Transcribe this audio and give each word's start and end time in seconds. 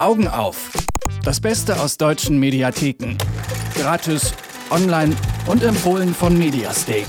Augen 0.00 0.28
auf. 0.28 0.70
Das 1.24 1.40
Beste 1.40 1.78
aus 1.78 1.98
deutschen 1.98 2.40
Mediatheken. 2.40 3.18
Gratis, 3.74 4.32
online 4.70 5.14
und 5.46 5.62
empfohlen 5.62 6.14
von 6.14 6.38
Mediastake. 6.38 7.04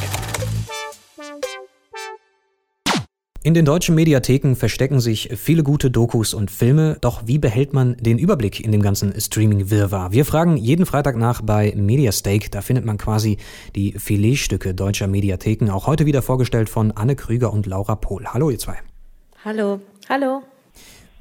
In 3.43 3.53
den 3.53 3.63
deutschen 3.63 3.95
Mediatheken 3.95 4.55
verstecken 4.55 4.99
sich 4.99 5.29
viele 5.37 5.63
gute 5.63 5.89
Dokus 5.89 6.33
und 6.33 6.51
Filme, 6.51 6.97
doch 6.99 7.25
wie 7.25 7.39
behält 7.39 7.71
man 7.71 7.95
den 7.95 8.17
Überblick 8.17 8.59
in 8.59 8.73
dem 8.73 8.81
ganzen 8.81 9.19
Streaming-Wirrwarr? 9.19 10.11
Wir 10.11 10.25
fragen 10.25 10.57
jeden 10.57 10.85
Freitag 10.85 11.15
nach 11.15 11.41
bei 11.41 11.73
Mediastake, 11.75 12.49
da 12.49 12.59
findet 12.59 12.83
man 12.83 12.97
quasi 12.97 13.37
die 13.73 13.93
Filetstücke 13.93 14.75
deutscher 14.75 15.07
Mediatheken, 15.07 15.71
auch 15.71 15.87
heute 15.87 16.05
wieder 16.05 16.21
vorgestellt 16.21 16.67
von 16.67 16.91
Anne 16.91 17.15
Krüger 17.15 17.53
und 17.53 17.67
Laura 17.67 17.95
Pohl. 17.95 18.25
Hallo 18.27 18.49
ihr 18.49 18.59
zwei. 18.59 18.75
Hallo. 19.45 19.79
Hallo. 20.09 20.43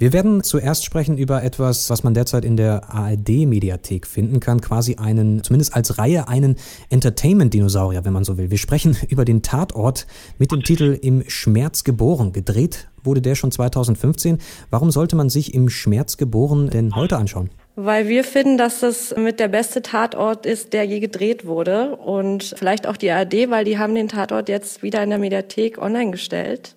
Wir 0.00 0.14
werden 0.14 0.42
zuerst 0.42 0.86
sprechen 0.86 1.18
über 1.18 1.42
etwas, 1.42 1.90
was 1.90 2.04
man 2.04 2.14
derzeit 2.14 2.42
in 2.46 2.56
der 2.56 2.88
ARD-Mediathek 2.88 4.06
finden 4.06 4.40
kann, 4.40 4.62
quasi 4.62 4.96
einen, 4.96 5.44
zumindest 5.44 5.76
als 5.76 5.98
Reihe, 5.98 6.26
einen 6.26 6.56
Entertainment-Dinosaurier, 6.88 8.02
wenn 8.06 8.14
man 8.14 8.24
so 8.24 8.38
will. 8.38 8.50
Wir 8.50 8.56
sprechen 8.56 8.96
über 9.10 9.26
den 9.26 9.42
Tatort 9.42 10.06
mit 10.38 10.52
dem 10.52 10.62
Titel 10.62 10.98
Im 11.02 11.28
Schmerz 11.28 11.84
geboren. 11.84 12.32
Gedreht 12.32 12.88
wurde 13.04 13.20
der 13.20 13.34
schon 13.34 13.52
2015. 13.52 14.38
Warum 14.70 14.90
sollte 14.90 15.16
man 15.16 15.28
sich 15.28 15.52
Im 15.52 15.68
Schmerz 15.68 16.16
geboren 16.16 16.70
denn 16.70 16.96
heute 16.96 17.18
anschauen? 17.18 17.50
Weil 17.76 18.08
wir 18.08 18.24
finden, 18.24 18.56
dass 18.56 18.80
das 18.80 19.14
mit 19.18 19.38
der 19.38 19.48
beste 19.48 19.82
Tatort 19.82 20.46
ist, 20.46 20.72
der 20.72 20.84
je 20.84 21.00
gedreht 21.00 21.44
wurde. 21.44 21.96
Und 21.96 22.54
vielleicht 22.56 22.86
auch 22.86 22.96
die 22.96 23.10
ARD, 23.10 23.50
weil 23.50 23.66
die 23.66 23.76
haben 23.76 23.94
den 23.94 24.08
Tatort 24.08 24.48
jetzt 24.48 24.82
wieder 24.82 25.02
in 25.02 25.10
der 25.10 25.18
Mediathek 25.18 25.76
online 25.76 26.10
gestellt. 26.10 26.74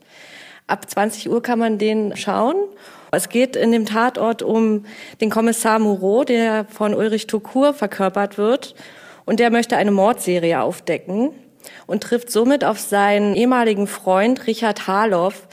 Ab 0.67 0.89
20 0.89 1.29
Uhr 1.29 1.41
kann 1.41 1.59
man 1.59 1.77
den 1.77 2.17
schauen. 2.17 2.55
Es 3.13 3.29
geht 3.29 3.55
in 3.55 3.71
dem 3.71 3.85
Tatort 3.85 4.41
um 4.41 4.85
den 5.21 5.29
Kommissar 5.29 5.79
Moreau, 5.79 6.23
der 6.23 6.65
von 6.65 6.93
Ulrich 6.93 7.27
Tukur 7.27 7.73
verkörpert 7.73 8.37
wird. 8.37 8.75
Und 9.25 9.39
der 9.39 9.51
möchte 9.51 9.77
eine 9.77 9.91
Mordserie 9.91 10.61
aufdecken 10.61 11.31
und 11.87 12.03
trifft 12.03 12.31
somit 12.31 12.63
auf 12.63 12.79
seinen 12.79 13.35
ehemaligen 13.35 13.87
Freund 13.87 14.47
Richard 14.47 14.87
Harloff, 14.87 15.47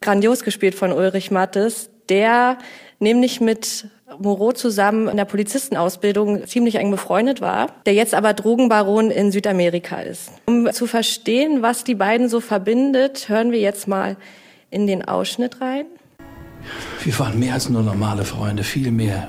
grandios 0.00 0.44
gespielt 0.44 0.74
von 0.74 0.92
Ulrich 0.92 1.30
Mattes, 1.30 1.90
der 2.08 2.58
nämlich 2.98 3.40
mit 3.40 3.86
Moreau 4.18 4.52
zusammen 4.52 5.08
in 5.08 5.16
der 5.16 5.24
Polizistenausbildung 5.24 6.46
ziemlich 6.46 6.76
eng 6.76 6.90
befreundet 6.90 7.40
war, 7.40 7.68
der 7.86 7.94
jetzt 7.94 8.14
aber 8.14 8.34
Drogenbaron 8.34 9.10
in 9.10 9.32
Südamerika 9.32 10.00
ist. 10.00 10.30
Um 10.46 10.70
zu 10.72 10.86
verstehen, 10.86 11.62
was 11.62 11.84
die 11.84 11.94
beiden 11.94 12.28
so 12.28 12.40
verbindet, 12.40 13.28
hören 13.28 13.52
wir 13.52 13.60
jetzt 13.60 13.88
mal 13.88 14.16
in 14.70 14.86
den 14.86 15.04
Ausschnitt 15.04 15.60
rein. 15.60 15.86
Wir 17.04 17.18
waren 17.18 17.38
mehr 17.38 17.54
als 17.54 17.68
nur 17.68 17.82
normale 17.82 18.24
Freunde, 18.24 18.62
viel 18.62 18.90
mehr. 18.90 19.28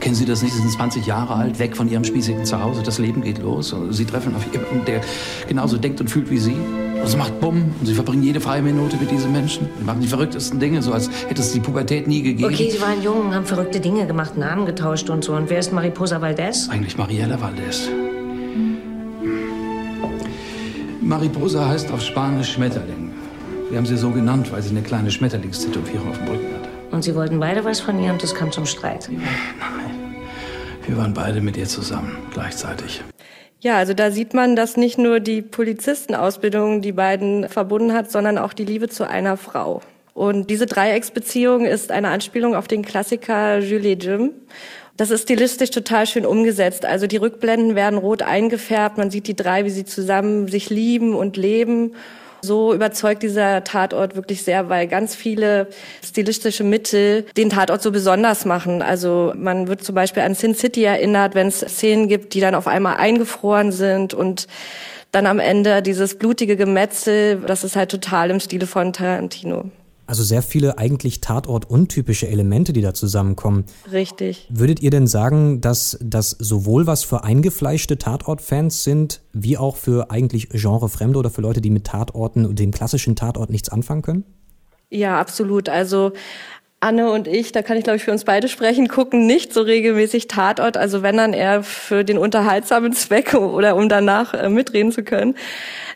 Kennen 0.00 0.14
Sie 0.14 0.24
das 0.24 0.42
nicht? 0.42 0.54
Sie 0.54 0.60
sind 0.60 0.70
20 0.70 1.06
Jahre 1.06 1.34
alt, 1.34 1.58
weg 1.58 1.76
von 1.76 1.90
Ihrem 1.90 2.04
spießigen 2.04 2.44
Zuhause. 2.44 2.82
Das 2.84 2.98
Leben 2.98 3.22
geht 3.22 3.38
los. 3.42 3.74
Sie 3.90 4.04
treffen 4.04 4.34
auf 4.36 4.44
jemanden, 4.52 4.84
der 4.86 5.00
genauso 5.48 5.76
denkt 5.76 6.00
und 6.00 6.08
fühlt 6.08 6.30
wie 6.30 6.38
Sie. 6.38 6.52
Und 6.52 7.02
es 7.04 7.16
macht 7.16 7.40
Bumm. 7.40 7.74
Und 7.80 7.86
Sie 7.86 7.94
verbringen 7.94 8.22
jede 8.22 8.40
freie 8.40 8.62
Minute 8.62 8.96
mit 8.96 9.10
diesen 9.10 9.32
Menschen. 9.32 9.68
Sie 9.76 9.84
machen 9.84 10.00
die 10.00 10.06
verrücktesten 10.06 10.60
Dinge, 10.60 10.82
so 10.82 10.92
als 10.92 11.10
hätte 11.28 11.42
es 11.42 11.52
die 11.52 11.60
Pubertät 11.60 12.06
nie 12.06 12.22
gegeben. 12.22 12.52
Okay, 12.52 12.70
Sie 12.70 12.80
waren 12.80 13.02
jung, 13.02 13.34
haben 13.34 13.44
verrückte 13.44 13.80
Dinge 13.80 14.06
gemacht, 14.06 14.36
Namen 14.36 14.66
getauscht 14.66 15.10
und 15.10 15.24
so. 15.24 15.34
Und 15.34 15.50
wer 15.50 15.58
ist 15.58 15.72
Mariposa 15.72 16.20
Valdez? 16.20 16.68
Eigentlich 16.68 16.96
Mariela 16.96 17.40
Valdez. 17.40 17.88
Mariposa 21.00 21.68
heißt 21.68 21.90
auf 21.90 22.02
Spanisch 22.02 22.52
Schmetterling. 22.52 23.10
Wir 23.70 23.78
haben 23.78 23.86
sie 23.86 23.96
so 23.96 24.10
genannt, 24.10 24.52
weil 24.52 24.62
sie 24.62 24.70
eine 24.70 24.82
kleine 24.82 25.10
Schmetterlingstätowierung 25.10 26.08
auf 26.08 26.18
dem 26.18 26.28
Rücken 26.28 26.54
hat. 26.54 26.67
Und 26.90 27.02
Sie 27.02 27.14
wollten 27.14 27.38
beide 27.38 27.64
was 27.64 27.80
von 27.80 28.02
ihr 28.02 28.12
und 28.12 28.22
es 28.24 28.34
kam 28.34 28.50
zum 28.50 28.66
Streit. 28.66 29.08
Nein. 29.10 30.16
Wir 30.86 30.96
waren 30.96 31.12
beide 31.12 31.40
mit 31.40 31.56
ihr 31.56 31.66
zusammen, 31.66 32.16
gleichzeitig. 32.32 33.02
Ja, 33.60 33.76
also 33.76 33.92
da 33.92 34.10
sieht 34.10 34.34
man, 34.34 34.56
dass 34.56 34.76
nicht 34.76 34.98
nur 34.98 35.20
die 35.20 35.42
Polizistenausbildung 35.42 36.80
die 36.80 36.92
beiden 36.92 37.48
verbunden 37.48 37.92
hat, 37.92 38.10
sondern 38.10 38.38
auch 38.38 38.52
die 38.52 38.64
Liebe 38.64 38.88
zu 38.88 39.06
einer 39.06 39.36
Frau. 39.36 39.82
Und 40.14 40.48
diese 40.48 40.66
Dreiecksbeziehung 40.66 41.66
ist 41.66 41.92
eine 41.92 42.08
Anspielung 42.08 42.54
auf 42.54 42.68
den 42.68 42.84
Klassiker 42.84 43.58
Julie 43.58 43.94
Jim. 43.94 44.32
Das 44.96 45.10
ist 45.10 45.22
stilistisch 45.22 45.70
total 45.70 46.06
schön 46.06 46.26
umgesetzt. 46.26 46.84
Also 46.84 47.06
die 47.06 47.18
Rückblenden 47.18 47.76
werden 47.76 47.98
rot 47.98 48.22
eingefärbt. 48.22 48.98
Man 48.98 49.10
sieht 49.10 49.28
die 49.28 49.36
drei, 49.36 49.64
wie 49.64 49.70
sie 49.70 49.84
zusammen 49.84 50.48
sich 50.48 50.70
lieben 50.70 51.14
und 51.14 51.36
leben. 51.36 51.94
So 52.42 52.72
überzeugt 52.72 53.22
dieser 53.22 53.64
Tatort 53.64 54.16
wirklich 54.16 54.42
sehr, 54.42 54.68
weil 54.68 54.86
ganz 54.86 55.14
viele 55.14 55.68
stilistische 56.04 56.64
Mittel 56.64 57.24
den 57.36 57.50
Tatort 57.50 57.82
so 57.82 57.90
besonders 57.90 58.44
machen. 58.44 58.82
Also 58.82 59.32
man 59.36 59.68
wird 59.68 59.82
zum 59.82 59.94
Beispiel 59.94 60.22
an 60.22 60.34
Sin 60.34 60.54
City 60.54 60.84
erinnert, 60.84 61.34
wenn 61.34 61.48
es 61.48 61.60
Szenen 61.60 62.08
gibt, 62.08 62.34
die 62.34 62.40
dann 62.40 62.54
auf 62.54 62.66
einmal 62.66 62.96
eingefroren 62.96 63.72
sind 63.72 64.14
und 64.14 64.46
dann 65.12 65.26
am 65.26 65.38
Ende 65.38 65.82
dieses 65.82 66.18
blutige 66.18 66.56
Gemetzel, 66.56 67.40
das 67.46 67.64
ist 67.64 67.76
halt 67.76 67.90
total 67.90 68.30
im 68.30 68.40
Stile 68.40 68.66
von 68.66 68.92
Tarantino. 68.92 69.70
Also 70.08 70.22
sehr 70.22 70.40
viele 70.40 70.78
eigentlich 70.78 71.20
Tatort-untypische 71.20 72.28
Elemente, 72.28 72.72
die 72.72 72.80
da 72.80 72.94
zusammenkommen. 72.94 73.66
Richtig. 73.92 74.46
Würdet 74.48 74.80
ihr 74.80 74.90
denn 74.90 75.06
sagen, 75.06 75.60
dass 75.60 75.98
das 76.00 76.30
sowohl 76.30 76.86
was 76.86 77.04
für 77.04 77.24
eingefleischte 77.24 77.98
Tatort-Fans 77.98 78.84
sind, 78.84 79.20
wie 79.34 79.58
auch 79.58 79.76
für 79.76 80.10
eigentlich 80.10 80.48
Genrefremde 80.48 81.18
oder 81.18 81.28
für 81.28 81.42
Leute, 81.42 81.60
die 81.60 81.68
mit 81.68 81.84
Tatorten 81.84 82.46
und 82.46 82.58
dem 82.58 82.70
klassischen 82.70 83.16
Tatort 83.16 83.50
nichts 83.50 83.68
anfangen 83.68 84.00
können? 84.00 84.24
Ja, 84.88 85.20
absolut. 85.20 85.68
Also 85.68 86.12
Anne 86.80 87.10
und 87.10 87.28
ich, 87.28 87.52
da 87.52 87.60
kann 87.60 87.76
ich 87.76 87.84
glaube 87.84 87.98
ich 87.98 88.04
für 88.04 88.12
uns 88.12 88.24
beide 88.24 88.48
sprechen, 88.48 88.88
gucken 88.88 89.26
nicht 89.26 89.52
so 89.52 89.60
regelmäßig 89.60 90.28
Tatort, 90.28 90.78
also 90.78 91.02
wenn 91.02 91.18
dann 91.18 91.34
eher 91.34 91.62
für 91.62 92.02
den 92.02 92.16
unterhaltsamen 92.16 92.92
Zweck 92.94 93.34
oder 93.34 93.76
um 93.76 93.90
danach 93.90 94.32
äh, 94.32 94.48
mitreden 94.48 94.90
zu 94.90 95.02
können. 95.02 95.34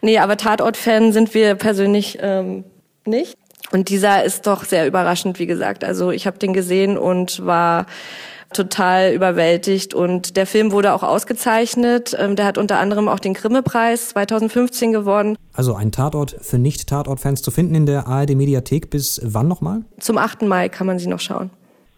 Nee, 0.03 0.19
aber 0.19 0.37
Tatort-Fan 0.37 1.13
sind 1.13 1.33
wir 1.33 1.55
persönlich 1.55 2.19
ähm, 2.21 2.65
nicht. 3.07 3.39
Und 3.73 3.89
dieser 3.89 4.23
ist 4.23 4.47
doch 4.47 4.65
sehr 4.65 4.87
überraschend, 4.87 5.39
wie 5.39 5.47
gesagt. 5.47 5.83
Also 5.83 6.11
ich 6.11 6.27
habe 6.27 6.39
den 6.39 6.53
gesehen 6.53 6.99
und 6.99 7.45
war 7.45 7.87
total 8.53 9.13
überwältigt. 9.13 9.95
Und 9.95 10.37
der 10.37 10.47
Film 10.47 10.73
wurde 10.73 10.93
auch 10.93 11.03
ausgezeichnet. 11.03 12.15
Ähm, 12.19 12.37
der 12.37 12.45
hat 12.45 12.59
unter 12.59 12.79
anderem 12.79 13.09
auch 13.09 13.19
den 13.19 13.35
Grimme-Preis 13.35 14.11
2015 14.11 14.93
gewonnen. 14.93 15.37
Also 15.53 15.75
ein 15.75 15.91
Tatort 15.91 16.37
für 16.41 16.59
Nicht-Tatort-Fans 16.59 17.43
zu 17.43 17.51
finden 17.51 17.75
in 17.75 17.87
der 17.87 18.07
ARD-Mediathek 18.07 18.91
bis 18.91 19.21
wann 19.25 19.49
nochmal? 19.49 19.83
Zum 19.99 20.19
8. 20.19 20.43
Mai 20.43 20.69
kann 20.69 20.87
man 20.87 20.99
sie 20.99 21.09
noch 21.09 21.21
schauen. 21.21 21.51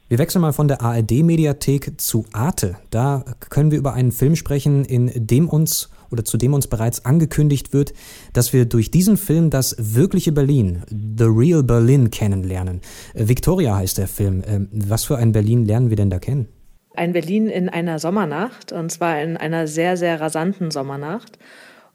Wir 0.09 0.19
wechseln 0.19 0.43
mal 0.43 0.53
von 0.53 0.69
der 0.69 0.83
ARD-Mediathek 0.83 2.01
zu 2.01 2.27
Arte. 2.33 2.77
Da 2.91 3.25
können 3.51 3.71
wir 3.71 3.79
über 3.79 3.95
einen 3.95 4.13
Film 4.13 4.37
sprechen, 4.37 4.85
in 4.85 5.11
dem 5.15 5.49
uns 5.49 5.89
oder 6.15 6.25
zu 6.25 6.39
dem 6.39 6.55
uns 6.55 6.69
bereits 6.69 7.05
angekündigt 7.05 7.73
wird, 7.73 7.93
dass 8.33 8.53
wir 8.53 8.65
durch 8.65 8.91
diesen 8.91 9.17
Film 9.17 9.51
das 9.51 9.77
wirkliche 9.79 10.33
Berlin, 10.33 10.83
The 10.89 11.25
Real 11.25 11.63
Berlin, 11.63 12.11
kennenlernen. 12.11 12.81
Äh, 13.13 13.29
Victoria 13.29 13.77
heißt 13.77 13.99
der 13.99 14.09
Film. 14.09 14.43
Ähm, 14.47 14.69
was 14.73 15.05
für 15.05 15.19
ein 15.19 15.33
Berlin 15.33 15.65
lernen 15.67 15.91
wir 15.91 15.97
denn 15.97 16.11
da 16.11 16.19
kennen? 16.19 16.49
Ein 16.95 17.13
Berlin 17.13 17.49
in 17.49 17.69
einer 17.69 17.99
Sommernacht, 17.99 18.71
und 18.71 18.91
zwar 18.91 19.21
in 19.21 19.37
einer 19.37 19.67
sehr, 19.67 19.97
sehr 19.97 20.21
rasanten 20.21 20.71
Sommernacht. 20.71 21.39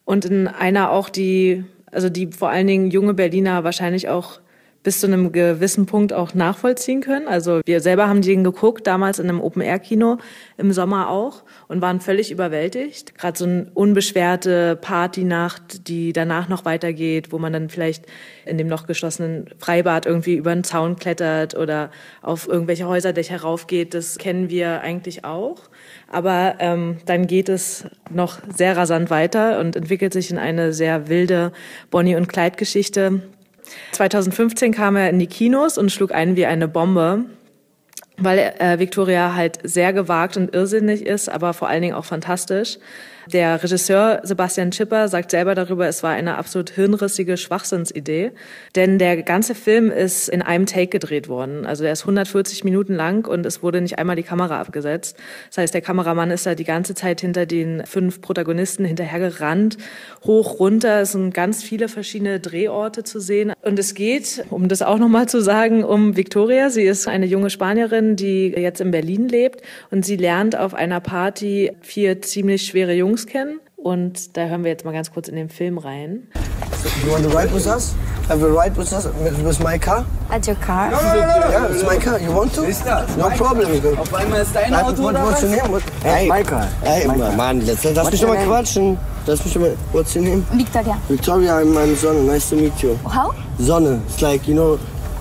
Und 0.03 0.25
in 0.25 0.47
einer 0.47 0.91
auch, 0.91 1.07
die, 1.07 1.63
also 1.89 2.09
die 2.09 2.27
vor 2.27 2.49
allen 2.49 2.67
Dingen 2.67 2.91
junge 2.91 3.13
Berliner 3.13 3.63
wahrscheinlich 3.63 4.09
auch 4.09 4.41
bis 4.81 5.01
zu 5.01 5.07
einem 5.07 5.31
gewissen 5.31 5.85
Punkt 5.85 6.13
auch 6.13 6.33
nachvollziehen 6.33 7.01
können. 7.01 7.27
Also 7.27 7.61
wir 7.65 7.81
selber 7.81 8.07
haben 8.07 8.21
den 8.21 8.43
geguckt, 8.43 8.87
damals 8.87 9.19
in 9.19 9.27
einem 9.27 9.41
Open-Air-Kino, 9.41 10.17
im 10.57 10.71
Sommer 10.71 11.09
auch, 11.09 11.43
und 11.67 11.81
waren 11.81 11.99
völlig 11.99 12.31
überwältigt. 12.31 13.17
Gerade 13.17 13.37
so 13.37 13.45
eine 13.45 13.67
unbeschwerte 13.73 14.77
Partynacht, 14.77 15.87
die 15.89 16.13
danach 16.13 16.47
noch 16.47 16.63
weitergeht, 16.63 17.31
wo 17.31 17.39
man 17.39 17.51
dann 17.51 17.69
vielleicht 17.69 18.05
in 18.45 18.57
dem 18.57 18.67
noch 18.67 18.87
geschlossenen 18.87 19.47
Freibad 19.57 20.05
irgendwie 20.05 20.35
über 20.35 20.51
einen 20.51 20.63
Zaun 20.63 20.95
klettert 20.95 21.55
oder 21.55 21.91
auf 22.21 22.47
irgendwelche 22.47 22.87
Häuserdächer 22.87 23.41
raufgeht, 23.41 23.93
das 23.93 24.17
kennen 24.17 24.49
wir 24.49 24.81
eigentlich 24.81 25.25
auch. 25.25 25.59
Aber 26.07 26.55
ähm, 26.59 26.97
dann 27.05 27.27
geht 27.27 27.49
es 27.49 27.85
noch 28.09 28.39
sehr 28.55 28.77
rasant 28.77 29.09
weiter 29.09 29.59
und 29.59 29.75
entwickelt 29.75 30.13
sich 30.13 30.31
in 30.31 30.37
eine 30.37 30.71
sehr 30.71 31.09
wilde 31.09 31.51
Bonnie- 31.91 32.15
und 32.15 32.29
Clyde-Geschichte, 32.29 33.21
2015 33.91 34.71
kam 34.71 34.95
er 34.95 35.09
in 35.09 35.19
die 35.19 35.27
Kinos 35.27 35.77
und 35.77 35.91
schlug 35.91 36.11
ein 36.11 36.35
wie 36.35 36.45
eine 36.45 36.67
Bombe, 36.67 37.25
weil 38.21 38.53
äh, 38.59 38.79
Victoria 38.79 39.35
halt 39.35 39.59
sehr 39.63 39.93
gewagt 39.93 40.37
und 40.37 40.53
irrsinnig 40.53 41.05
ist, 41.05 41.29
aber 41.29 41.53
vor 41.53 41.67
allen 41.67 41.81
Dingen 41.81 41.95
auch 41.95 42.05
fantastisch. 42.05 42.77
Der 43.31 43.61
Regisseur 43.61 44.21
Sebastian 44.23 44.71
Schipper 44.71 45.07
sagt 45.07 45.29
selber 45.29 45.53
darüber, 45.53 45.87
es 45.87 46.01
war 46.01 46.11
eine 46.11 46.37
absolut 46.37 46.71
hirnrissige 46.71 47.37
Schwachsinnsidee, 47.37 48.31
denn 48.75 48.97
der 48.97 49.21
ganze 49.21 49.53
Film 49.53 49.91
ist 49.91 50.29
in 50.29 50.41
einem 50.41 50.65
Take 50.65 50.87
gedreht 50.87 51.29
worden. 51.29 51.67
Also 51.67 51.83
der 51.83 51.93
ist 51.93 52.01
140 52.01 52.63
Minuten 52.63 52.95
lang 52.95 53.27
und 53.27 53.45
es 53.45 53.61
wurde 53.61 53.81
nicht 53.81 53.99
einmal 53.99 54.15
die 54.15 54.23
Kamera 54.23 54.59
abgesetzt. 54.59 55.15
Das 55.49 55.59
heißt, 55.59 55.73
der 55.75 55.81
Kameramann 55.81 56.31
ist 56.31 56.47
da 56.47 56.55
die 56.55 56.63
ganze 56.63 56.95
Zeit 56.95 57.21
hinter 57.21 57.45
den 57.45 57.85
fünf 57.85 58.19
Protagonisten 58.19 58.83
hinterhergerannt, 58.83 59.77
hoch, 60.23 60.59
runter. 60.59 61.01
Es 61.01 61.11
sind 61.11 61.31
ganz 61.31 61.61
viele 61.61 61.87
verschiedene 61.87 62.39
Drehorte 62.39 63.03
zu 63.03 63.19
sehen. 63.19 63.53
Und 63.61 63.77
es 63.77 63.93
geht, 63.93 64.43
um 64.49 64.69
das 64.69 64.81
auch 64.81 64.97
nochmal 64.97 65.29
zu 65.29 65.39
sagen, 65.39 65.83
um 65.83 66.17
Victoria. 66.17 66.71
Sie 66.71 66.83
ist 66.83 67.07
eine 67.07 67.27
junge 67.27 67.51
Spanierin, 67.51 68.08
Die 68.15 68.47
jetzt 68.47 68.81
in 68.81 68.91
Berlin 68.91 69.27
lebt 69.27 69.61
und 69.91 70.05
sie 70.05 70.15
lernt 70.15 70.57
auf 70.57 70.73
einer 70.73 70.99
Party 70.99 71.71
vier 71.81 72.21
ziemlich 72.21 72.65
schwere 72.65 72.93
Jungs 72.93 73.25
kennen. 73.25 73.59
Und 73.75 74.35
da 74.35 74.47
hören 74.47 74.63
wir 74.63 74.71
jetzt 74.71 74.83
mal 74.83 74.91
ganz 74.91 75.11
kurz 75.11 75.29
in 75.29 75.35
den 75.35 75.49
Film 75.49 75.77
rein. 75.77 76.27
So, 76.81 76.89
you 77.05 77.11
want 77.11 77.23
to 77.23 77.29
ride 77.29 77.53
with 77.53 77.65
us? 77.65 77.95
Have 78.29 78.43
a 78.43 78.47
ride 78.47 78.77
with 78.77 78.93
us 78.93 79.05
with, 79.23 79.43
with 79.43 79.59
my 79.61 79.77
car? 79.77 80.05
At 80.29 80.45
your 80.47 80.55
car? 80.55 80.91
Yeah, 80.91 81.67
it's 81.71 81.83
my 81.83 81.97
car. 81.97 82.19
You 82.19 82.31
want 82.31 82.53
to? 82.53 82.61
No 83.17 83.29
problem. 83.31 83.67
Auf 83.97 84.13
einmal 84.13 84.41
ist 84.41 84.53
dein 84.53 84.73
Auto 84.75 85.03
what, 85.03 85.15
what's 85.15 85.41
was? 85.41 85.43
your 85.43 85.49
name? 85.49 85.71
What, 85.71 85.83
hey, 86.03 86.27
my 86.27 86.43
car. 86.43 86.67
Hey, 86.83 87.07
My 87.07 87.17
car. 87.17 87.35
Mann, 87.35 87.65
lass, 87.65 87.83
lass 87.83 88.11
mich 88.11 88.21
doch 88.21 88.27
mal 88.27 88.45
quatschen. 88.45 88.97
Lass 89.25 89.43
mich 89.43 89.53
doch 89.53 89.61
mal. 89.61 89.75
What's 89.93 90.15
your 90.15 90.23
name? 90.23 90.45
Victoria. 90.53 90.97
Victoria, 91.07 91.59
I'm, 91.61 91.75
I'm 91.75 91.95
Sonne. 91.95 92.25
Nice 92.27 92.49
to 92.49 92.55
meet 92.55 92.83
you. 92.83 92.99
How? 93.05 93.33
Sonne. 93.57 94.01
It's 94.07 94.21
like, 94.21 94.47
you 94.47 94.53
know, 94.55 94.77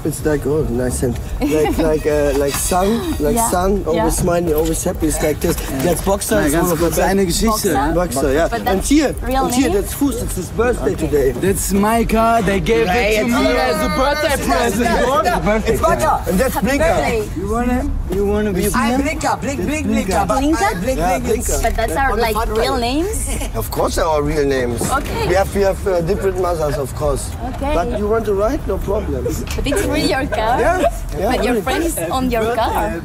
it's 0.08 0.25
like, 0.25 0.44
oh, 0.46 0.62
nice 0.70 1.02
and 1.02 1.14
Like, 1.40 1.78
like, 1.90 2.06
uh, 2.06 2.32
like 2.38 2.55
sun, 2.55 2.88
like 3.20 3.37
Yeah. 3.37 3.50
sun, 3.50 3.84
always 3.87 3.96
Yeah. 3.96 4.22
smiling, 4.25 4.55
always 4.55 4.82
happy. 4.84 5.06
It's 5.08 5.22
like 5.22 5.38
this. 5.40 5.56
That's 5.84 6.02
Boxer. 6.02 6.37
Na, 6.40 6.46
is 6.46 6.52
ganz 6.52 6.69
one 6.70 6.78
kurz 6.78 6.99
eine 6.99 7.25
Geschichte. 7.26 7.72
Boxer? 7.72 7.94
Boxer, 7.94 8.32
yeah. 8.32 8.49
But 8.49 8.66
And 8.66 8.82
here, 8.82 9.14
real 9.22 9.44
and 9.46 9.55
here, 9.55 9.70
that's 9.70 9.94
Fuß. 9.94 10.22
It's 10.22 10.37
his 10.37 10.50
birthday 10.50 10.94
today. 10.94 11.32
That's 11.32 11.72
my 11.72 12.05
car. 12.05 12.43
They 12.43 12.60
gave 12.60 12.87
it 12.88 13.19
to 13.19 13.25
me 13.26 13.46
as 13.69 13.76
a 13.87 13.90
birthday 14.00 14.37
present. 14.44 15.69
It's 15.69 15.81
Blinker. 15.81 16.16
And 16.28 16.37
that's 16.40 16.56
Blinker. 16.61 16.96
You 17.40 17.49
wanna, 17.50 17.81
you 18.14 18.26
wanna 18.26 18.52
be 18.52 18.69
I'm 18.75 19.00
Blinker, 19.02 19.37
blink, 19.40 19.61
blink, 19.62 19.87
blinker. 19.87 20.25
Blinker? 20.26 20.70
Blink, 20.82 20.99
blink, 20.99 21.25
Blinker. 21.25 21.58
But 21.62 21.75
that's 21.76 21.96
our 21.96 22.16
like 22.16 22.37
real 22.49 22.76
names? 22.78 23.28
Of 23.54 23.70
course, 23.70 23.96
they're 23.96 24.04
our 24.04 24.22
real 24.22 24.44
names. 24.46 24.81
Okay. 24.90 25.28
We 25.28 25.34
have 25.34 25.54
we 25.54 25.62
have 25.62 25.81
uh, 25.87 26.00
different 26.02 26.40
mothers, 26.40 26.76
of 26.78 26.94
course. 26.94 27.31
Okay. 27.54 27.75
But 27.75 27.99
you 27.99 28.06
want 28.08 28.25
to 28.26 28.34
write? 28.34 28.64
No 28.66 28.78
problem. 28.78 29.25
But 29.25 29.66
it's 29.66 29.84
really 29.99 30.12
your 30.12 30.27
car? 30.29 30.61
Yeah. 30.61 30.81
Yeah. 31.19 31.37
But 31.37 31.45
your 31.45 31.62
friend 31.62 31.85
is 31.85 31.99
on 32.11 32.31
your 32.31 32.55
car. 32.55 33.00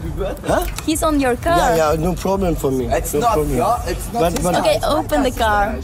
Huh? 0.48 0.66
He's 0.86 1.04
on 1.04 1.20
your 1.20 1.36
car. 1.36 1.58
Yeah, 1.58 1.94
yeah. 1.94 1.98
No 1.98 2.14
problem 2.14 2.56
for 2.56 2.72
me. 2.72 2.86
It's 2.96 3.14
no 3.14 3.20
not 3.22 3.34
problem. 3.34 3.58
your- 3.58 3.80
it's 3.88 4.14
not 4.14 4.22
But, 4.34 4.44
but 4.44 4.56
Okay, 4.60 4.80
open 4.86 5.24
the 5.24 5.32
car. 5.32 5.76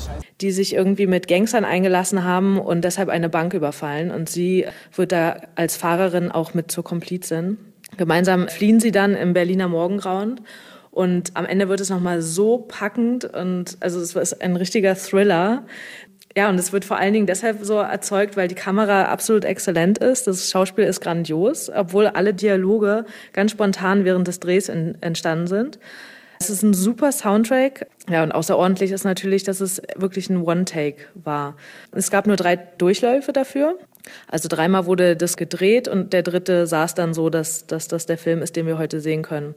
die 0.42 0.52
sich 0.52 0.74
irgendwie 0.74 1.08
mit 1.08 1.28
Gangstern 1.28 1.66
eingelassen 1.66 2.24
haben 2.24 2.60
und 2.60 2.82
deshalb 2.84 3.10
eine 3.10 3.30
Bank 3.30 3.54
überfallen. 3.54 4.12
Und 4.12 4.30
sie 4.30 4.66
wird 4.96 5.12
da 5.12 5.36
als 5.56 5.76
Fahrerin 5.78 6.32
auch 6.32 6.54
mit 6.54 6.72
zur 6.72 6.84
Komplizin. 6.84 7.58
Gemeinsam 7.98 8.48
fliehen 8.48 8.80
sie 8.80 8.92
dann 8.92 9.16
im 9.16 9.34
Berliner 9.34 9.68
Morgengrauen. 9.68 10.42
Und 10.92 11.32
am 11.36 11.46
Ende 11.46 11.70
wird 11.70 11.80
es 11.82 11.90
nochmal 11.90 12.22
so 12.22 12.58
packend 12.58 13.24
und 13.26 13.78
also 13.80 14.00
es 14.02 14.16
ist 14.16 14.42
ein 14.42 14.56
richtiger 14.56 14.96
Thriller. 14.96 15.64
Ja, 16.40 16.48
und 16.48 16.58
es 16.58 16.72
wird 16.72 16.86
vor 16.86 16.96
allen 16.96 17.12
Dingen 17.12 17.26
deshalb 17.26 17.66
so 17.66 17.80
erzeugt, 17.80 18.38
weil 18.38 18.48
die 18.48 18.56
Kamera 18.56 19.08
absolut 19.08 19.44
exzellent 19.44 19.98
ist. 19.98 20.26
Das 20.26 20.50
Schauspiel 20.50 20.86
ist 20.86 21.02
grandios, 21.02 21.70
obwohl 21.70 22.08
alle 22.08 22.34
Dialoge 22.34 23.04
ganz 23.34 23.52
spontan 23.52 24.06
während 24.06 24.26
des 24.26 24.40
Drehs 24.40 24.70
in, 24.70 24.96
entstanden 25.02 25.48
sind. 25.48 25.80
Es 26.40 26.50
ist 26.50 26.64
ein 26.64 26.74
super 26.74 27.12
Soundtrack. 27.12 27.88
Ja, 28.10 28.24
und 28.24 28.32
außerordentlich 28.32 28.94
ist 28.94 29.04
natürlich, 29.04 29.44
dass 29.44 29.60
es 29.60 29.82
wirklich 29.98 30.30
ein 30.30 30.42
One-Take 30.42 31.08
war. 31.14 31.58
Es 31.92 32.10
gab 32.10 32.26
nur 32.26 32.38
drei 32.38 32.56
Durchläufe 32.56 33.34
dafür. 33.34 33.78
Also 34.30 34.48
dreimal 34.48 34.86
wurde 34.86 35.18
das 35.18 35.36
gedreht 35.36 35.90
und 35.90 36.14
der 36.14 36.24
dritte 36.24 36.68
saß 36.68 36.96
dann 36.96 37.14
so, 37.14 37.30
dass, 37.30 37.68
dass 37.68 37.90
das 37.90 38.06
der 38.06 38.18
Film 38.18 38.42
ist, 38.42 38.56
den 38.56 38.66
wir 38.66 38.78
heute 38.78 39.02
sehen 39.02 39.24
können. 39.24 39.56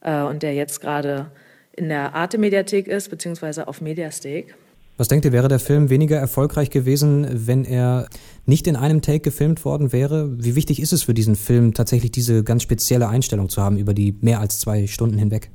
Äh, 0.00 0.20
und 0.20 0.44
der 0.44 0.54
jetzt 0.54 0.80
gerade 0.80 1.32
in 1.72 1.88
der 1.88 2.14
Arte-Mediathek 2.14 2.86
ist, 2.86 3.10
beziehungsweise 3.10 3.66
auf 3.66 3.80
Mediasteak. 3.80 4.54
Was 4.96 5.08
denkt 5.08 5.24
ihr, 5.24 5.32
wäre 5.32 5.48
der 5.48 5.58
Film 5.58 5.90
weniger 5.90 6.16
erfolgreich 6.18 6.70
gewesen, 6.70 7.26
wenn 7.48 7.64
er 7.64 8.06
nicht 8.46 8.68
in 8.68 8.76
einem 8.76 9.02
Take 9.02 9.20
gefilmt 9.20 9.64
worden 9.64 9.92
wäre? 9.92 10.30
Wie 10.38 10.54
wichtig 10.54 10.80
ist 10.80 10.92
es 10.92 11.02
für 11.02 11.14
diesen 11.14 11.34
Film, 11.34 11.74
tatsächlich 11.74 12.12
diese 12.12 12.44
ganz 12.44 12.62
spezielle 12.62 13.08
Einstellung 13.08 13.48
zu 13.48 13.60
haben 13.60 13.76
über 13.76 13.92
die 13.92 14.16
mehr 14.20 14.38
als 14.38 14.60
zwei 14.60 14.86
Stunden 14.86 15.18
hinweg? 15.18 15.50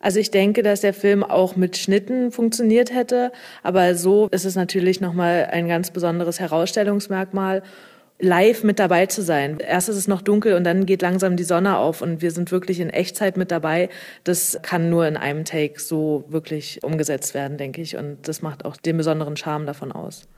Also 0.00 0.18
ich 0.18 0.30
denke, 0.30 0.62
dass 0.62 0.80
der 0.80 0.94
Film 0.94 1.22
auch 1.22 1.56
mit 1.56 1.76
Schnitten 1.76 2.32
funktioniert 2.32 2.90
hätte, 2.94 3.32
aber 3.62 3.94
so 3.94 4.28
ist 4.28 4.46
es 4.46 4.54
natürlich 4.54 5.02
nochmal 5.02 5.48
ein 5.52 5.68
ganz 5.68 5.90
besonderes 5.90 6.40
Herausstellungsmerkmal, 6.40 7.62
live 8.20 8.64
mit 8.64 8.78
dabei 8.78 9.06
zu 9.06 9.22
sein. 9.22 9.58
Erst 9.58 9.88
ist 9.88 9.96
es 9.96 10.08
noch 10.08 10.22
dunkel 10.22 10.54
und 10.54 10.64
dann 10.64 10.86
geht 10.86 11.02
langsam 11.02 11.36
die 11.36 11.44
Sonne 11.44 11.76
auf 11.76 12.02
und 12.02 12.22
wir 12.22 12.30
sind 12.30 12.52
wirklich 12.52 12.80
in 12.80 12.90
Echtzeit 12.90 13.36
mit 13.36 13.50
dabei. 13.50 13.88
Das 14.24 14.58
kann 14.62 14.90
nur 14.90 15.06
in 15.06 15.16
einem 15.16 15.44
Take 15.44 15.80
so 15.80 16.24
wirklich 16.28 16.82
umgesetzt 16.82 17.34
werden, 17.34 17.56
denke 17.56 17.80
ich. 17.80 17.96
Und 17.96 18.28
das 18.28 18.42
macht 18.42 18.64
auch 18.64 18.76
den 18.76 18.96
besonderen 18.96 19.36
Charme 19.36 19.66
davon 19.66 19.92
aus. 19.92 20.28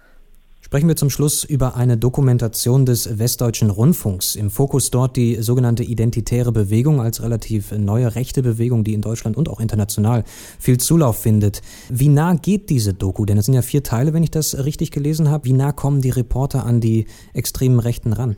Sprechen 0.73 0.89
wir 0.89 0.97
zum 0.97 1.11
Schluss 1.11 1.45
über 1.45 1.77
eine 1.77 1.99
Dokumentation 1.99 2.87
des 2.87 3.19
Westdeutschen 3.19 3.69
Rundfunks. 3.69 4.37
Im 4.37 4.51
Fokus 4.51 4.91
dort 4.91 5.17
die 5.19 5.43
sogenannte 5.43 5.83
Identitäre 5.83 6.51
Bewegung 6.51 6.99
als 6.99 7.23
relativ 7.23 7.73
neue 7.73 8.15
rechte 8.15 8.43
Bewegung, 8.43 8.83
die 8.83 8.95
in 8.95 9.03
Deutschland 9.03 9.37
und 9.37 9.51
auch 9.51 9.61
international 9.61 10.25
viel 10.59 10.79
Zulauf 10.79 11.19
findet. 11.19 11.61
Wie 11.91 12.09
nah 12.09 12.33
geht 12.37 12.71
diese 12.71 12.95
Doku? 12.95 13.27
Denn 13.27 13.37
es 13.37 13.45
sind 13.45 13.55
ja 13.55 13.61
vier 13.61 13.83
Teile, 13.83 14.15
wenn 14.15 14.23
ich 14.23 14.31
das 14.31 14.65
richtig 14.65 14.93
gelesen 14.93 15.29
habe. 15.29 15.45
Wie 15.45 15.53
nah 15.53 15.73
kommen 15.73 16.01
die 16.01 16.09
Reporter 16.09 16.65
an 16.65 16.81
die 16.81 17.05
extremen 17.35 17.79
Rechten 17.79 18.15
ran? 18.15 18.37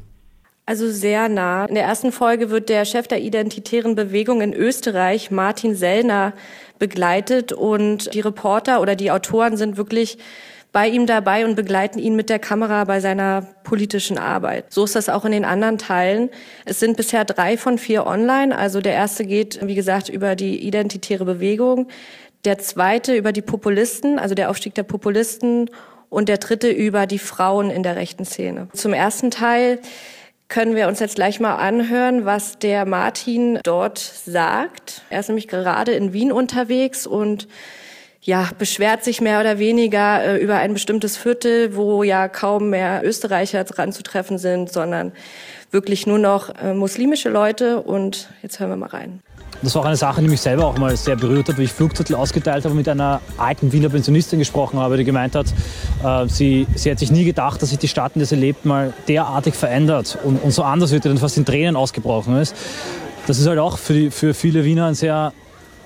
Also 0.66 0.90
sehr 0.90 1.28
nah. 1.28 1.66
In 1.66 1.74
der 1.74 1.84
ersten 1.84 2.10
Folge 2.10 2.48
wird 2.48 2.70
der 2.70 2.86
Chef 2.86 3.06
der 3.06 3.20
identitären 3.20 3.94
Bewegung 3.94 4.40
in 4.40 4.54
Österreich, 4.54 5.30
Martin 5.30 5.74
Sellner, 5.74 6.32
begleitet 6.78 7.52
und 7.52 8.14
die 8.14 8.20
Reporter 8.20 8.80
oder 8.80 8.96
die 8.96 9.10
Autoren 9.10 9.56
sind 9.56 9.76
wirklich 9.76 10.18
bei 10.72 10.88
ihm 10.88 11.06
dabei 11.06 11.44
und 11.44 11.54
begleiten 11.54 12.00
ihn 12.00 12.16
mit 12.16 12.28
der 12.30 12.40
Kamera 12.40 12.82
bei 12.84 12.98
seiner 12.98 13.46
politischen 13.62 14.18
Arbeit. 14.18 14.72
So 14.72 14.84
ist 14.84 14.96
das 14.96 15.08
auch 15.08 15.24
in 15.24 15.30
den 15.30 15.44
anderen 15.44 15.78
Teilen. 15.78 16.30
Es 16.64 16.80
sind 16.80 16.96
bisher 16.96 17.24
drei 17.24 17.56
von 17.56 17.78
vier 17.78 18.06
online. 18.06 18.56
Also 18.56 18.80
der 18.80 18.94
erste 18.94 19.24
geht, 19.24 19.60
wie 19.62 19.76
gesagt, 19.76 20.08
über 20.08 20.34
die 20.34 20.66
identitäre 20.66 21.24
Bewegung. 21.24 21.86
Der 22.44 22.58
zweite 22.58 23.14
über 23.14 23.30
die 23.30 23.40
Populisten, 23.40 24.18
also 24.18 24.34
der 24.34 24.50
Aufstieg 24.50 24.74
der 24.74 24.82
Populisten. 24.82 25.70
Und 26.08 26.28
der 26.28 26.38
dritte 26.38 26.70
über 26.70 27.06
die 27.06 27.18
Frauen 27.18 27.70
in 27.70 27.82
der 27.82 27.96
rechten 27.96 28.24
Szene. 28.24 28.68
Zum 28.72 28.92
ersten 28.92 29.30
Teil 29.30 29.80
können 30.48 30.76
wir 30.76 30.88
uns 30.88 31.00
jetzt 31.00 31.16
gleich 31.16 31.40
mal 31.40 31.56
anhören, 31.56 32.24
was 32.24 32.58
der 32.58 32.86
Martin 32.86 33.58
dort 33.62 33.98
sagt. 33.98 35.02
Er 35.10 35.20
ist 35.20 35.28
nämlich 35.28 35.48
gerade 35.48 35.92
in 35.92 36.12
Wien 36.12 36.32
unterwegs 36.32 37.06
und 37.06 37.48
ja, 38.20 38.48
beschwert 38.58 39.04
sich 39.04 39.20
mehr 39.20 39.40
oder 39.40 39.58
weniger 39.58 40.24
äh, 40.24 40.38
über 40.38 40.56
ein 40.56 40.72
bestimmtes 40.72 41.16
Viertel, 41.16 41.76
wo 41.76 42.02
ja 42.02 42.28
kaum 42.28 42.70
mehr 42.70 43.02
Österreicher 43.04 43.64
dran 43.64 43.92
zu 43.92 44.02
treffen 44.02 44.38
sind, 44.38 44.72
sondern 44.72 45.12
wirklich 45.74 46.06
nur 46.06 46.18
noch 46.18 46.48
äh, 46.54 46.72
muslimische 46.72 47.28
Leute. 47.28 47.82
Und 47.82 48.30
jetzt 48.42 48.58
hören 48.58 48.70
wir 48.70 48.76
mal 48.76 48.88
rein. 48.88 49.20
Das 49.62 49.74
war 49.74 49.82
auch 49.82 49.86
eine 49.86 49.96
Sache, 49.96 50.20
die 50.20 50.28
mich 50.28 50.40
selber 50.40 50.66
auch 50.66 50.76
mal 50.78 50.96
sehr 50.96 51.16
berührt 51.16 51.48
hat, 51.48 51.58
wie 51.58 51.64
ich 51.64 51.72
Flugzettel 51.72 52.16
ausgeteilt 52.16 52.64
habe 52.64 52.72
und 52.72 52.76
mit 52.76 52.88
einer 52.88 53.20
alten 53.38 53.72
Wiener 53.72 53.88
Pensionistin 53.88 54.38
gesprochen 54.38 54.78
habe, 54.78 54.96
die 54.96 55.04
gemeint 55.04 55.34
hat, 55.34 55.46
äh, 56.04 56.28
sie, 56.28 56.66
sie 56.74 56.90
hat 56.90 56.98
sich 56.98 57.10
nie 57.10 57.24
gedacht, 57.24 57.62
dass 57.62 57.70
sich 57.70 57.78
die 57.78 57.88
Stadt, 57.88 58.12
in 58.14 58.20
der 58.20 58.26
sie 58.26 58.36
lebt, 58.36 58.64
mal 58.64 58.92
derartig 59.08 59.54
verändert 59.54 60.18
und, 60.22 60.42
und 60.42 60.50
so 60.50 60.62
anders 60.62 60.92
wird, 60.92 61.06
und 61.06 61.18
fast 61.18 61.36
in 61.36 61.44
Tränen 61.44 61.76
ausgebrochen 61.76 62.36
ist. 62.38 62.54
Das 63.26 63.38
ist 63.38 63.46
halt 63.46 63.58
auch 63.58 63.78
für, 63.78 63.94
die, 63.94 64.10
für 64.10 64.34
viele 64.34 64.64
Wiener 64.64 64.86
ein 64.86 64.94
sehr, 64.94 65.32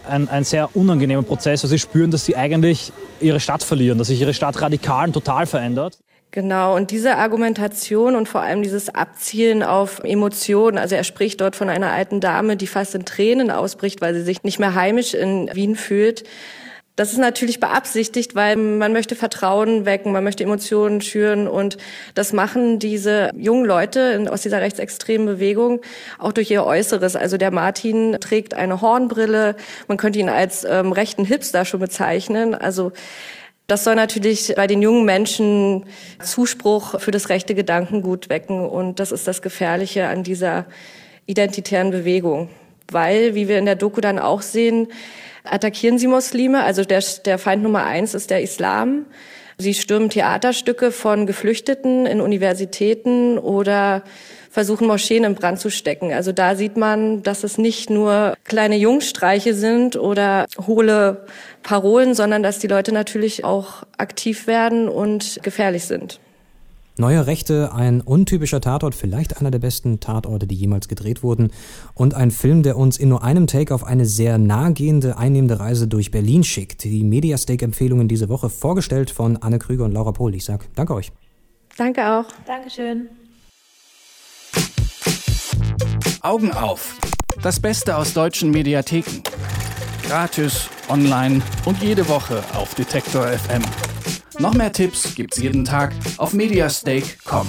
ein, 0.09 0.29
ein 0.29 0.43
sehr 0.45 0.75
unangenehmer 0.75 1.23
Prozess, 1.23 1.63
weil 1.63 1.71
sie 1.71 1.79
spüren, 1.79 2.11
dass 2.11 2.25
sie 2.25 2.37
eigentlich 2.37 2.93
ihre 3.21 3.39
Stadt 3.39 3.63
verlieren, 3.63 3.99
dass 3.99 4.09
sich 4.09 4.21
ihre 4.21 4.35
Stadt 4.35 4.61
radikal 4.61 5.07
und 5.07 5.13
total 5.13 5.47
verändert. 5.47 5.99
Genau, 6.31 6.77
und 6.77 6.91
diese 6.91 7.17
Argumentation 7.17 8.15
und 8.15 8.29
vor 8.29 8.43
allem 8.43 8.63
dieses 8.63 8.95
Abzielen 8.95 9.63
auf 9.63 10.01
Emotionen, 10.05 10.77
also 10.77 10.95
er 10.95 11.05
spricht 11.05 11.41
dort 11.41 11.57
von 11.57 11.71
einer 11.71 11.91
alten 11.91 12.21
Dame, 12.21 12.59
die 12.59 12.67
fast 12.67 12.95
in 12.95 13.07
Tränen 13.07 13.51
ausbricht, 13.51 14.03
weil 14.03 14.13
sie 14.13 14.23
sich 14.23 14.43
nicht 14.43 14.59
mehr 14.59 14.75
heimisch 14.75 15.15
in 15.15 15.49
Wien 15.55 15.75
fühlt. 15.75 16.25
Das 16.97 17.13
ist 17.13 17.19
natürlich 17.19 17.61
beabsichtigt, 17.61 18.35
weil 18.35 18.57
man 18.57 18.93
möchte 18.93 19.15
Vertrauen 19.15 19.87
wecken, 19.87 20.13
man 20.13 20.25
möchte 20.25 20.43
Emotionen 20.43 21.01
schüren 21.01 21.49
und 21.49 21.79
das 22.15 22.33
machen 22.33 22.79
diese 22.81 23.31
jungen 23.37 23.65
Leute 23.65 24.27
aus 24.31 24.43
dieser 24.43 24.61
rechtsextremen 24.61 25.25
Bewegung 25.25 25.81
auch 26.19 26.33
durch 26.33 26.51
ihr 26.51 26.65
Äußeres. 26.65 27.15
Also 27.15 27.37
der 27.37 27.53
Martin 27.53 28.19
trägt 28.21 28.53
eine 28.53 28.81
Hornbrille, 28.81 29.55
man 29.87 29.97
könnte 29.97 30.19
ihn 30.19 30.29
als 30.29 30.65
ähm, 30.65 30.93
rechten 30.93 31.25
Hipster 31.25 31.65
schon 31.65 31.81
bezeichnen. 31.81 32.55
Also 32.55 32.93
das 33.69 33.85
soll 33.85 33.97
natürlich 33.97 34.55
bei 34.57 34.67
den 34.67 34.81
jungen 34.81 35.05
Menschen 35.05 35.85
Zuspruch 36.25 36.99
für 37.01 37.11
das 37.11 37.29
rechte 37.29 37.55
Gedankengut 37.55 38.31
wecken. 38.31 38.67
Und 38.67 38.99
das 38.99 39.13
ist 39.13 39.29
das 39.29 39.43
Gefährliche 39.43 40.09
an 40.09 40.23
dieser 40.23 40.65
identitären 41.27 41.91
Bewegung. 41.91 42.49
Weil, 42.91 43.35
wie 43.35 43.47
wir 43.47 43.59
in 43.59 43.67
der 43.67 43.77
Doku 43.77 44.01
dann 44.01 44.19
auch 44.19 44.41
sehen, 44.41 44.89
attackieren 45.45 45.99
sie 45.99 46.07
Muslime. 46.07 46.65
Also 46.65 46.83
der, 46.83 47.05
der 47.27 47.37
Feind 47.37 47.63
Nummer 47.63 47.85
eins 47.85 48.15
ist 48.15 48.31
der 48.31 48.41
Islam. 48.41 49.05
Sie 49.61 49.75
stürmen 49.75 50.09
Theaterstücke 50.09 50.93
von 50.93 51.27
Geflüchteten 51.27 52.07
in 52.07 52.21
Universitäten 52.21 53.39
oder 53.39 54.05
versuchen 54.51 54.87
Moscheen 54.87 55.25
in 55.25 55.35
Brand 55.35 55.59
zu 55.59 55.69
stecken. 55.69 56.13
Also 56.13 56.31
da 56.31 56.55
sieht 56.55 56.77
man, 56.77 57.25
dass 57.25 57.43
es 57.43 57.59
nicht 57.59 57.91
nur 57.91 58.37
kleine 58.45 58.77
Jungstreiche 58.77 59.55
sind 59.55 59.97
oder 59.97 60.47
hohle 60.67 61.27
Parolen, 61.65 62.15
sondern 62.15 62.45
dass 62.45 62.61
die 62.61 62.69
Leute 62.69 62.93
natürlich 62.93 63.45
auch 63.45 63.83
aktiv 63.97 64.47
werden 64.47 64.89
und 64.89 65.41
gefährlich 65.43 65.85
sind. 65.85 66.21
Neue 67.01 67.29
Rechte, 67.29 67.73
ein 67.73 68.01
untypischer 68.01 68.61
Tatort, 68.61 68.93
vielleicht 68.93 69.39
einer 69.39 69.53
der 69.53 69.61
besten 69.61 70.01
Tatorte, 70.01 70.49
die 70.49 70.57
jemals 70.57 70.89
gedreht 70.89 71.23
wurden. 71.23 71.53
Und 71.95 72.15
ein 72.15 72.33
Film, 72.33 72.65
der 72.65 72.77
uns 72.77 72.99
in 72.99 73.09
nur 73.09 73.23
einem 73.23 73.47
Take 73.47 73.73
auf 73.73 73.85
eine 73.85 74.05
sehr 74.05 74.37
nahegehende, 74.37 75.17
einnehmende 75.17 75.61
Reise 75.61 75.87
durch 75.87 76.11
Berlin 76.11 76.43
schickt. 76.43 76.83
Die 76.83 77.05
Mediastake-Empfehlungen 77.05 78.09
diese 78.09 78.29
Woche 78.29 78.51
vorgestellt 78.51 79.11
von 79.11 79.37
Anne 79.37 79.61
Krüger 79.61 79.85
und 79.85 79.93
Laura 79.93 80.11
Pohl. 80.11 80.35
Ich 80.35 80.45
sag 80.45 80.67
danke 80.75 80.93
euch. 80.93 81.13
Danke 81.77 82.05
auch. 82.05 82.25
Dankeschön. 82.45 83.09
Augen 86.23 86.51
auf. 86.51 86.99
Das 87.43 87.61
Beste 87.61 87.97
aus 87.97 88.13
deutschen 88.13 88.51
Mediatheken. 88.51 89.23
Gratis, 90.03 90.69
online 90.89 91.43
und 91.65 91.81
jede 91.81 92.09
Woche 92.09 92.43
auf 92.55 92.75
Detektor 92.75 93.25
FM. 93.29 93.63
Noch 94.39 94.55
mehr 94.55 94.73
Tipps 94.73 95.15
gibt's 95.17 95.39
jeden 95.39 95.65
Tag 95.65 95.93
auf 96.17 96.33
mediastake.com. 96.33 97.47